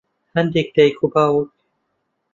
[0.35, 1.51] هەندێک دایک و باوک